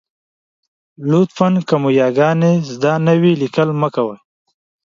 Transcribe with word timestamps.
لطفاً! 1.09 1.47
که 1.67 1.75
مو 1.81 1.89
یاګانې 2.01 2.53
زده 2.71 2.93
نه 3.05 3.13
وي، 3.21 3.33
لیکل 3.41 3.69
مه 3.81 3.89
کوئ. 3.95 4.17